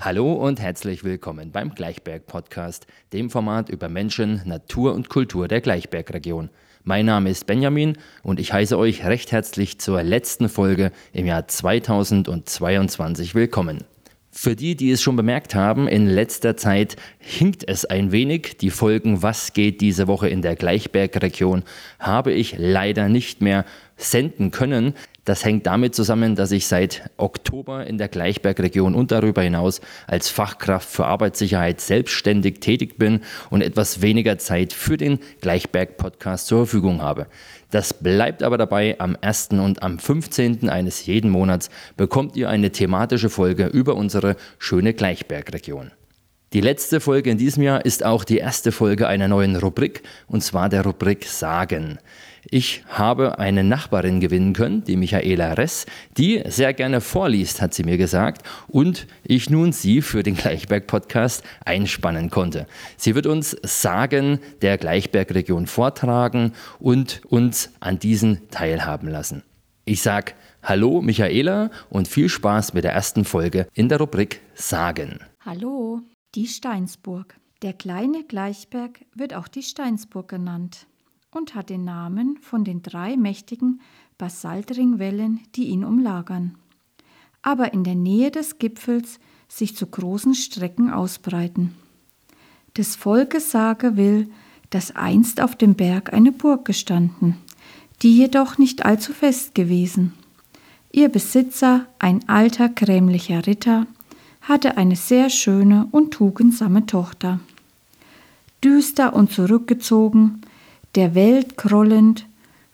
Hallo 0.00 0.32
und 0.32 0.60
herzlich 0.60 1.02
willkommen 1.02 1.50
beim 1.50 1.74
Gleichberg 1.74 2.28
Podcast, 2.28 2.86
dem 3.12 3.30
Format 3.30 3.68
über 3.68 3.88
Menschen, 3.88 4.40
Natur 4.44 4.94
und 4.94 5.08
Kultur 5.08 5.48
der 5.48 5.60
Gleichbergregion. 5.60 6.50
Mein 6.84 7.06
Name 7.06 7.30
ist 7.30 7.46
Benjamin 7.46 7.98
und 8.22 8.38
ich 8.38 8.52
heiße 8.52 8.78
euch 8.78 9.04
recht 9.04 9.32
herzlich 9.32 9.80
zur 9.80 10.04
letzten 10.04 10.48
Folge 10.48 10.92
im 11.12 11.26
Jahr 11.26 11.48
2022 11.48 13.34
willkommen. 13.34 13.82
Für 14.30 14.54
die, 14.54 14.76
die 14.76 14.92
es 14.92 15.02
schon 15.02 15.16
bemerkt 15.16 15.56
haben, 15.56 15.88
in 15.88 16.06
letzter 16.06 16.56
Zeit 16.56 16.94
hinkt 17.18 17.68
es 17.68 17.84
ein 17.84 18.12
wenig. 18.12 18.56
Die 18.58 18.70
Folgen 18.70 19.20
Was 19.22 19.52
geht 19.52 19.80
diese 19.80 20.06
Woche 20.06 20.28
in 20.28 20.42
der 20.42 20.54
Gleichbergregion 20.54 21.64
habe 21.98 22.30
ich 22.32 22.54
leider 22.56 23.08
nicht 23.08 23.40
mehr 23.40 23.64
senden 23.96 24.52
können. 24.52 24.94
Das 25.28 25.44
hängt 25.44 25.66
damit 25.66 25.94
zusammen, 25.94 26.36
dass 26.36 26.52
ich 26.52 26.66
seit 26.66 27.10
Oktober 27.18 27.86
in 27.86 27.98
der 27.98 28.08
Gleichbergregion 28.08 28.94
und 28.94 29.12
darüber 29.12 29.42
hinaus 29.42 29.82
als 30.06 30.30
Fachkraft 30.30 30.88
für 30.88 31.04
Arbeitssicherheit 31.04 31.82
selbstständig 31.82 32.60
tätig 32.60 32.96
bin 32.96 33.20
und 33.50 33.60
etwas 33.60 34.00
weniger 34.00 34.38
Zeit 34.38 34.72
für 34.72 34.96
den 34.96 35.18
Gleichberg-Podcast 35.42 36.46
zur 36.46 36.60
Verfügung 36.60 37.02
habe. 37.02 37.26
Das 37.70 37.92
bleibt 37.92 38.42
aber 38.42 38.56
dabei. 38.56 38.98
Am 39.00 39.18
1. 39.20 39.48
und 39.50 39.82
am 39.82 39.98
15. 39.98 40.70
eines 40.70 41.04
jeden 41.04 41.30
Monats 41.30 41.68
bekommt 41.98 42.34
ihr 42.34 42.48
eine 42.48 42.72
thematische 42.72 43.28
Folge 43.28 43.66
über 43.66 43.96
unsere 43.96 44.34
schöne 44.58 44.94
Gleichbergregion. 44.94 45.90
Die 46.54 46.62
letzte 46.62 47.00
Folge 47.00 47.28
in 47.28 47.36
diesem 47.36 47.62
Jahr 47.62 47.84
ist 47.84 48.02
auch 48.02 48.24
die 48.24 48.38
erste 48.38 48.72
Folge 48.72 49.06
einer 49.06 49.28
neuen 49.28 49.56
Rubrik, 49.56 50.04
und 50.26 50.42
zwar 50.42 50.70
der 50.70 50.86
Rubrik 50.86 51.26
Sagen. 51.26 51.98
Ich 52.50 52.82
habe 52.88 53.38
eine 53.38 53.62
Nachbarin 53.62 54.20
gewinnen 54.20 54.54
können, 54.54 54.82
die 54.82 54.96
Michaela 54.96 55.52
Ress, 55.52 55.84
die 56.16 56.42
sehr 56.46 56.72
gerne 56.72 57.02
vorliest, 57.02 57.60
hat 57.60 57.74
sie 57.74 57.82
mir 57.82 57.98
gesagt, 57.98 58.42
und 58.68 59.06
ich 59.22 59.50
nun 59.50 59.72
sie 59.72 60.00
für 60.00 60.22
den 60.22 60.34
Gleichberg-Podcast 60.34 61.42
einspannen 61.66 62.30
konnte. 62.30 62.66
Sie 62.96 63.14
wird 63.14 63.26
uns 63.26 63.54
Sagen 63.62 64.38
der 64.62 64.78
Gleichbergregion 64.78 65.66
vortragen 65.66 66.52
und 66.78 67.20
uns 67.26 67.70
an 67.80 67.98
diesen 67.98 68.48
teilhaben 68.50 69.08
lassen. 69.10 69.42
Ich 69.84 70.00
sage 70.00 70.32
Hallo 70.62 71.02
Michaela 71.02 71.70
und 71.90 72.08
viel 72.08 72.30
Spaß 72.30 72.72
mit 72.72 72.84
der 72.84 72.92
ersten 72.92 73.26
Folge 73.26 73.68
in 73.74 73.90
der 73.90 73.98
Rubrik 73.98 74.40
Sagen. 74.54 75.20
Hallo, 75.44 76.00
die 76.34 76.46
Steinsburg. 76.46 77.36
Der 77.60 77.74
kleine 77.74 78.24
Gleichberg 78.24 79.00
wird 79.14 79.34
auch 79.34 79.48
die 79.48 79.62
Steinsburg 79.62 80.28
genannt 80.28 80.86
und 81.30 81.54
hat 81.54 81.70
den 81.70 81.84
Namen 81.84 82.38
von 82.40 82.64
den 82.64 82.82
drei 82.82 83.16
mächtigen 83.16 83.80
Basaltringwellen, 84.16 85.40
die 85.54 85.68
ihn 85.68 85.84
umlagern, 85.84 86.56
aber 87.42 87.72
in 87.72 87.84
der 87.84 87.94
Nähe 87.94 88.30
des 88.30 88.58
Gipfels 88.58 89.20
sich 89.48 89.76
zu 89.76 89.86
großen 89.86 90.34
Strecken 90.34 90.90
ausbreiten. 90.90 91.74
Des 92.76 92.96
Volkes 92.96 93.50
Sage 93.50 93.96
will, 93.96 94.28
dass 94.70 94.94
einst 94.94 95.40
auf 95.40 95.56
dem 95.56 95.74
Berg 95.74 96.12
eine 96.12 96.32
Burg 96.32 96.64
gestanden, 96.64 97.36
die 98.02 98.16
jedoch 98.16 98.58
nicht 98.58 98.84
allzu 98.84 99.12
fest 99.12 99.54
gewesen. 99.54 100.12
Ihr 100.92 101.08
Besitzer, 101.08 101.86
ein 101.98 102.28
alter, 102.28 102.68
grämlicher 102.68 103.46
Ritter, 103.46 103.86
hatte 104.40 104.76
eine 104.76 104.96
sehr 104.96 105.30
schöne 105.30 105.88
und 105.90 106.12
tugendsame 106.12 106.86
Tochter. 106.86 107.40
Düster 108.62 109.14
und 109.14 109.32
zurückgezogen 109.32 110.42
der 110.98 111.14
Welt 111.14 111.56
grollend, 111.56 112.26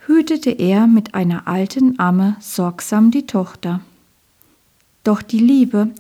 hütete 0.06 0.51
er 0.51 0.86
mit 0.86 1.14
einer 1.14 1.46
alten 1.46 1.98
Amme 1.98 2.36
sorgsam 2.40 3.11
die 3.11 3.27
Tochter. 3.27 3.83
Doch 5.02 5.20
die 5.20 5.40
Liebe, 5.40 5.90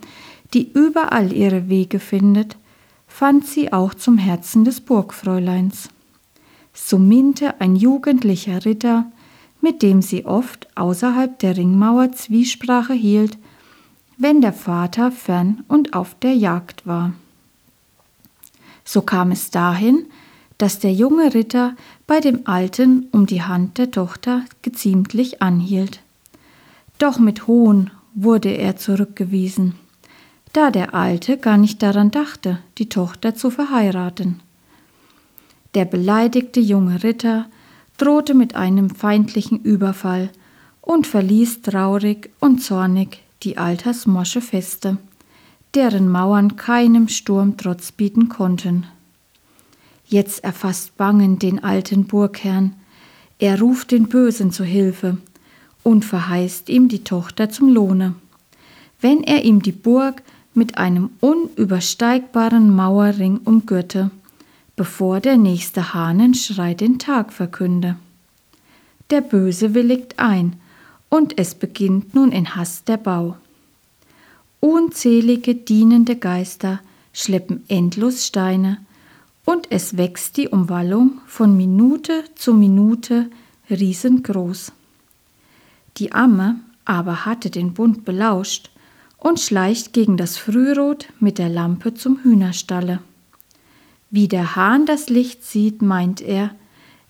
die 0.54 0.72
überall 0.72 1.34
ihre 1.34 1.68
Wege 1.68 1.98
findet, 1.98 2.56
fand 3.06 3.46
sie 3.46 3.74
auch 3.74 3.92
zum 3.92 4.16
Herzen 4.16 4.64
des 4.64 4.80
Burgfräuleins. 4.80 5.90
So 6.72 6.98
minnte 6.98 7.60
ein 7.60 7.76
jugendlicher 7.76 8.64
Ritter, 8.64 9.04
mit 9.60 9.82
dem 9.82 10.00
sie 10.00 10.24
oft 10.24 10.66
außerhalb 10.78 11.38
der 11.40 11.58
Ringmauer 11.58 12.12
Zwiesprache 12.12 12.94
hielt, 12.94 13.36
wenn 14.16 14.40
der 14.40 14.54
Vater 14.54 15.12
fern 15.12 15.62
und 15.68 15.92
auf 15.92 16.16
der 16.20 16.32
Jagd 16.32 16.86
war. 16.86 17.12
So 18.82 19.02
kam 19.02 19.30
es 19.30 19.50
dahin, 19.50 20.06
dass 20.58 20.78
der 20.78 20.92
junge 20.92 21.34
Ritter 21.34 21.74
bei 22.06 22.20
dem 22.20 22.46
Alten 22.46 23.08
um 23.12 23.26
die 23.26 23.42
Hand 23.42 23.78
der 23.78 23.90
Tochter 23.90 24.44
geziemtlich 24.62 25.42
anhielt. 25.42 26.00
Doch 26.98 27.18
mit 27.18 27.46
Hohn 27.46 27.90
wurde 28.14 28.50
er 28.50 28.76
zurückgewiesen, 28.76 29.74
da 30.52 30.70
der 30.70 30.94
Alte 30.94 31.36
gar 31.36 31.56
nicht 31.56 31.82
daran 31.82 32.10
dachte, 32.10 32.60
die 32.78 32.88
Tochter 32.88 33.34
zu 33.34 33.50
verheiraten. 33.50 34.40
Der 35.74 35.84
beleidigte 35.84 36.60
junge 36.60 37.02
Ritter 37.02 37.46
drohte 37.98 38.34
mit 38.34 38.54
einem 38.54 38.90
feindlichen 38.90 39.60
Überfall 39.60 40.30
und 40.80 41.06
verließ 41.06 41.62
traurig 41.62 42.30
und 42.40 42.62
zornig 42.62 43.22
die 43.42 43.58
altersmosche 43.58 44.40
Feste, 44.40 44.98
deren 45.74 46.08
Mauern 46.08 46.56
keinem 46.56 47.08
Sturm 47.08 47.56
Trotz 47.56 47.90
bieten 47.90 48.28
konnten. 48.28 48.86
Jetzt 50.06 50.44
erfasst 50.44 50.96
Bangen 50.96 51.38
den 51.38 51.62
alten 51.62 52.04
Burgherrn. 52.04 52.74
Er 53.38 53.60
ruft 53.60 53.90
den 53.90 54.08
Bösen 54.08 54.52
zu 54.52 54.64
Hilfe 54.64 55.16
und 55.82 56.04
verheißt 56.04 56.68
ihm 56.68 56.88
die 56.88 57.04
Tochter 57.04 57.50
zum 57.50 57.72
Lohne. 57.72 58.14
Wenn 59.00 59.22
er 59.22 59.44
ihm 59.44 59.62
die 59.62 59.72
Burg 59.72 60.22
mit 60.54 60.78
einem 60.78 61.10
unübersteigbaren 61.20 62.74
Mauerring 62.74 63.40
umgürte, 63.44 64.10
bevor 64.76 65.20
der 65.20 65.36
nächste 65.36 65.94
Hahnenschrei 65.94 66.74
den 66.74 66.98
Tag 66.98 67.32
verkünde. 67.32 67.96
Der 69.10 69.20
Böse 69.20 69.74
willigt 69.74 70.18
ein, 70.18 70.56
und 71.10 71.38
es 71.38 71.54
beginnt 71.54 72.14
nun 72.14 72.32
in 72.32 72.56
Hass 72.56 72.82
der 72.84 72.96
Bau. 72.96 73.36
Unzählige 74.60 75.54
dienende 75.54 76.16
Geister 76.16 76.80
schleppen 77.12 77.62
endlos 77.68 78.26
Steine, 78.26 78.78
und 79.44 79.70
es 79.70 79.96
wächst 79.96 80.36
die 80.36 80.48
Umwallung 80.48 81.20
von 81.26 81.56
Minute 81.56 82.24
zu 82.34 82.54
Minute 82.54 83.30
riesengroß. 83.70 84.72
Die 85.96 86.12
Amme 86.12 86.56
aber 86.84 87.24
hatte 87.24 87.50
den 87.50 87.74
Bund 87.74 88.04
belauscht 88.04 88.70
und 89.18 89.40
schleicht 89.40 89.92
gegen 89.92 90.16
das 90.16 90.36
Frührot 90.36 91.08
mit 91.20 91.38
der 91.38 91.48
Lampe 91.48 91.94
zum 91.94 92.18
Hühnerstalle. 92.22 93.00
Wie 94.10 94.28
der 94.28 94.54
Hahn 94.56 94.86
das 94.86 95.08
Licht 95.08 95.44
sieht, 95.44 95.82
meint 95.82 96.20
er, 96.20 96.50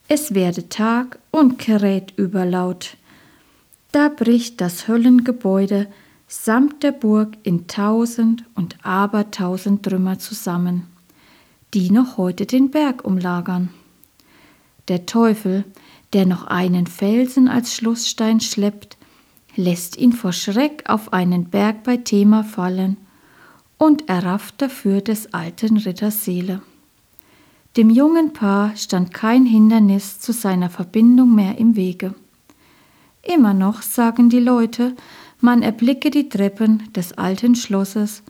es 0.07 0.35
werde 0.35 0.69
Tag 0.69 1.19
und 1.31 1.59
kräht 1.59 2.13
überlaut. 2.17 2.97
Da 3.91 4.09
bricht 4.09 4.61
das 4.61 4.87
Höllengebäude 4.87 5.87
samt 6.27 6.83
der 6.83 6.93
Burg 6.93 7.37
in 7.43 7.67
tausend 7.69 8.45
und 8.55 8.77
abertausend 8.85 9.85
Trümmer 9.85 10.19
zusammen 10.19 10.94
die 11.75 11.91
noch 11.91 12.17
heute 12.17 12.47
den 12.47 12.71
Berg 12.71 13.05
umlagern. 13.05 13.71
Der 14.87 15.07
Teufel, 15.07 15.65
der 16.13 16.25
noch 16.25 16.47
einen 16.47 16.87
Felsen 16.87 17.49
als 17.49 17.75
Schlussstein 17.75 18.41
schleppt, 18.41 18.97
lässt 19.57 19.97
ihn 19.97 20.13
vor 20.13 20.33
Schreck 20.33 20.85
auf 20.87 21.13
einen 21.13 21.47
Berg 21.47 21.83
bei 21.83 21.97
Thema 21.97 22.45
fallen 22.45 22.97
und 23.77 24.09
errafft 24.09 24.63
dafür 24.63 25.01
des 25.01 25.35
alten 25.35 25.77
Ritters 25.77 26.25
Seele. 26.25 26.63
Dem 27.77 27.91
jungen 27.91 28.33
Paar 28.33 28.77
stand 28.77 29.13
kein 29.13 29.45
Hindernis 29.45 30.21
zu 30.21 30.33
seiner 30.33 30.71
Verbindung 30.71 31.35
mehr 31.35 31.59
im 31.59 31.75
Wege. 31.75 32.15
Immer 33.23 33.53
noch 33.53 33.83
sagen 33.83 34.29
die 34.29 34.39
Leute, 34.39 34.95
man 35.41 35.63
erblicke 35.63 36.11
die 36.11 36.29
Treppen 36.29 36.93
des 36.93 37.15
alten 37.15 37.57
Schlosses 37.57 38.23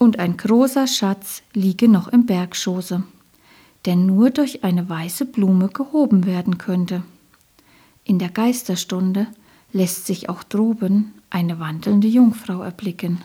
und 0.00 0.18
ein 0.18 0.38
großer 0.38 0.86
Schatz 0.86 1.42
liege 1.52 1.86
noch 1.86 2.08
im 2.08 2.24
Bergschoße, 2.24 3.02
der 3.84 3.96
nur 3.96 4.30
durch 4.30 4.64
eine 4.64 4.88
weiße 4.88 5.26
Blume 5.26 5.68
gehoben 5.68 6.24
werden 6.24 6.56
könnte. 6.56 7.02
In 8.04 8.18
der 8.18 8.30
Geisterstunde 8.30 9.26
lässt 9.72 10.06
sich 10.06 10.30
auch 10.30 10.42
droben 10.42 11.12
eine 11.28 11.60
wandelnde 11.60 12.08
Jungfrau 12.08 12.62
erblicken. 12.62 13.20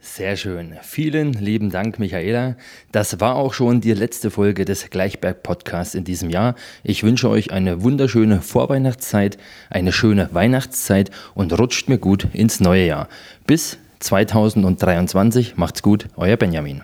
Sehr 0.00 0.36
schön. 0.36 0.74
Vielen 0.80 1.34
lieben 1.34 1.70
Dank, 1.70 1.98
Michaela. 1.98 2.56
Das 2.90 3.20
war 3.20 3.34
auch 3.34 3.52
schon 3.52 3.82
die 3.82 3.92
letzte 3.92 4.30
Folge 4.30 4.64
des 4.64 4.88
Gleichberg 4.88 5.42
Podcasts 5.42 5.94
in 5.94 6.04
diesem 6.04 6.30
Jahr. 6.30 6.54
Ich 6.82 7.02
wünsche 7.02 7.28
euch 7.28 7.52
eine 7.52 7.82
wunderschöne 7.82 8.40
Vorweihnachtszeit, 8.40 9.36
eine 9.68 9.92
schöne 9.92 10.30
Weihnachtszeit 10.32 11.10
und 11.34 11.52
rutscht 11.58 11.90
mir 11.90 11.98
gut 11.98 12.26
ins 12.32 12.58
neue 12.58 12.86
Jahr. 12.86 13.08
Bis 13.46 13.76
2023. 14.00 15.56
Macht's 15.56 15.82
gut, 15.82 16.08
euer 16.16 16.36
Benjamin. 16.36 16.82